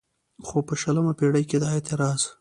خو 0.45 0.57
په 0.67 0.73
شلمه 0.81 1.13
پېړۍ 1.19 1.43
کې 1.49 1.57
دا 1.63 1.69
اعتراض 1.75 2.21